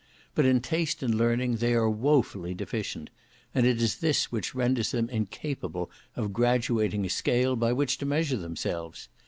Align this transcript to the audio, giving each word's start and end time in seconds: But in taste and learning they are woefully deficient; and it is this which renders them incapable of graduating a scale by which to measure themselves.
But 0.33 0.47
in 0.47 0.61
taste 0.61 1.03
and 1.03 1.13
learning 1.13 1.57
they 1.57 1.75
are 1.75 1.87
woefully 1.87 2.55
deficient; 2.55 3.11
and 3.53 3.67
it 3.67 3.79
is 3.79 3.97
this 3.97 4.31
which 4.31 4.55
renders 4.55 4.89
them 4.89 5.07
incapable 5.11 5.91
of 6.15 6.33
graduating 6.33 7.05
a 7.05 7.07
scale 7.09 7.55
by 7.55 7.71
which 7.71 7.99
to 7.99 8.07
measure 8.07 8.37
themselves. 8.37 9.09